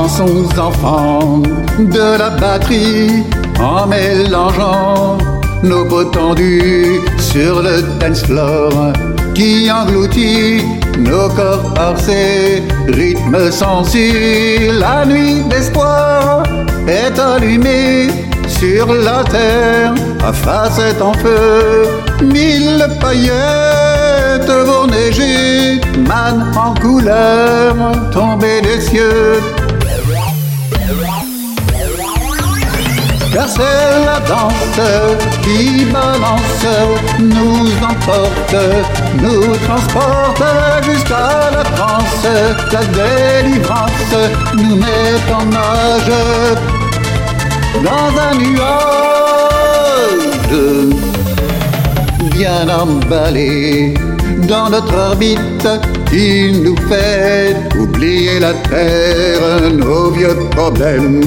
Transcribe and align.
Dansons 0.00 0.58
enfants 0.58 1.42
de 1.78 2.18
la 2.18 2.30
batterie 2.30 3.22
en 3.60 3.86
mélangeant 3.86 5.18
nos 5.62 5.84
peaux 5.84 6.04
tendues 6.04 7.00
sur 7.18 7.60
le 7.60 7.82
dance 8.00 8.22
floor 8.22 8.94
qui 9.34 9.70
engloutit 9.70 10.64
nos 10.98 11.28
corps 11.28 11.74
par 11.74 12.00
ses 12.00 12.62
rythmes 12.88 13.50
sensibles. 13.50 14.78
La 14.78 15.04
nuit 15.04 15.42
d'espoir 15.50 16.44
est 16.88 17.18
allumée 17.18 18.08
sur 18.48 18.86
la 18.94 19.22
terre 19.24 19.92
à 20.26 20.32
facette 20.32 21.02
en 21.02 21.12
feu. 21.12 21.88
Mille 22.22 22.86
paillettes 23.02 24.50
vont 24.64 24.86
neiger, 24.86 25.78
man 26.08 26.46
en 26.56 26.72
couleur 26.80 27.74
tombées 28.12 28.62
des 28.62 28.80
cieux. 28.80 29.59
Car 33.32 33.48
c'est 33.48 34.04
la 34.04 34.18
danse 34.20 34.80
qui 35.42 35.84
balance, 35.84 36.66
nous 37.20 37.70
emporte, 37.82 38.56
nous 39.22 39.56
transporte 39.66 40.42
jusqu'à 40.84 41.50
la 41.52 41.62
transe. 41.62 42.26
La 42.72 42.82
délivrance 42.98 44.14
nous 44.56 44.76
met 44.76 45.32
en 45.32 45.44
nage 45.46 46.12
dans 47.84 48.10
un 48.28 48.34
nuage 48.34 48.90
bien 52.32 52.68
emballé 52.68 53.94
dans 54.48 54.70
notre 54.70 54.94
orbite 54.94 55.68
qui 56.10 56.52
nous 56.64 56.76
fait 56.88 57.54
oublier 57.78 58.40
la 58.40 58.54
terre, 58.54 59.70
nos 59.72 60.10
vieux 60.10 60.36
problèmes 60.50 61.22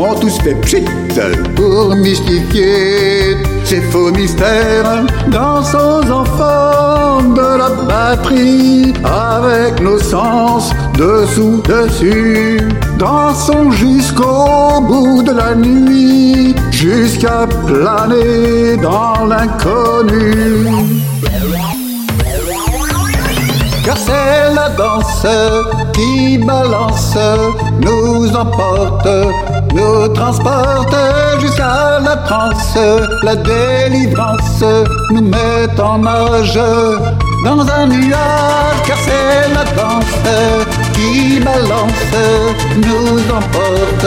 ont 0.00 0.14
tous 0.14 0.38
fait 0.40 0.54
pchit 0.54 0.84
pour 1.54 1.94
mystifier 1.94 3.36
ces 3.64 3.80
faux 3.80 4.10
mystères. 4.10 5.04
Dansons 5.28 6.10
enfants 6.10 7.22
de 7.22 7.58
la 7.58 7.70
batterie 7.88 8.94
avec 9.04 9.80
nos 9.80 9.98
sens 9.98 10.72
dessous, 10.96 11.62
dessus. 11.68 12.60
Dansons 12.98 13.70
jusqu'au 13.70 14.80
bout 14.80 15.22
de 15.22 15.32
la 15.32 15.54
nuit, 15.54 16.54
jusqu'à 16.70 17.46
planer 17.66 18.76
dans 18.76 19.26
l'inconnu. 19.26 21.00
C'est 24.10 24.54
la 24.54 24.68
danse 24.70 25.26
qui 25.92 26.38
balance, 26.38 27.16
nous 27.80 28.34
emporte, 28.34 29.08
nous 29.74 30.08
transporte 30.08 30.96
jusqu'à 31.40 32.00
la 32.04 32.16
transe. 32.28 32.78
La 33.22 33.36
délivrance 33.36 34.64
nous 35.12 35.22
met 35.22 35.80
en 35.80 35.98
nage 35.98 36.60
dans 37.44 37.60
un 37.78 37.86
nuage. 37.86 38.80
Car 38.86 38.98
c'est 39.06 39.54
la 39.56 39.64
danse 39.78 40.26
qui 40.94 41.40
balance, 41.40 42.14
nous 42.86 43.20
emporte, 43.38 44.06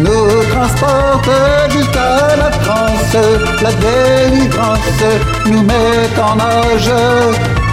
nous 0.00 0.28
transporte 0.54 1.30
jusqu'à 1.70 2.36
la 2.42 2.50
transe. 2.64 3.16
La 3.62 3.72
délivrance 3.84 5.00
nous 5.46 5.62
met 5.62 6.20
en 6.28 6.36
nage 6.36 7.65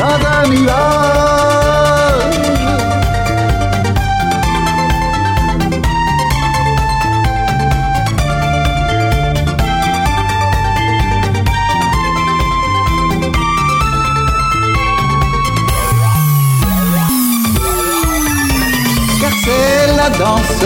Car 0.00 0.18
c'est 19.44 19.96
la 19.96 20.08
danse 20.10 20.64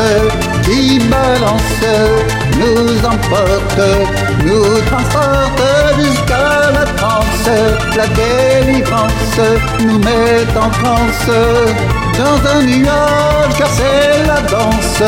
qui 0.63 1.01
balance, 1.09 1.83
nous 2.57 3.05
emporte, 3.05 3.81
nous 4.45 4.81
transporte. 4.87 5.54
La 7.97 8.09
délivrance 8.09 9.41
nous 9.85 9.99
met 9.99 10.45
en 10.57 10.69
transe 10.69 11.31
dans 12.19 12.51
un 12.51 12.63
nuage, 12.63 13.55
car 13.57 13.69
c'est 13.69 14.27
la 14.27 14.41
danse 14.41 15.03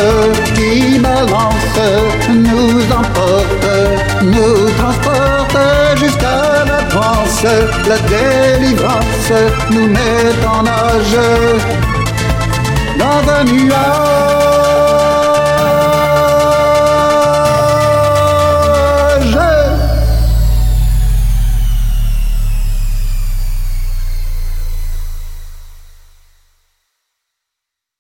qui 0.54 0.98
balance, 1.00 1.80
nous 2.28 2.80
emporte, 2.84 3.66
nous 4.22 4.70
transporte 4.78 5.58
jusqu'à 5.96 6.64
la 6.64 6.82
transe. 6.84 7.44
La 7.88 7.98
délivrance 7.98 9.32
nous 9.70 9.88
met 9.88 10.46
en 10.46 10.62
nage 10.62 11.18
dans 12.98 13.32
un 13.32 13.44
nuage. 13.44 14.75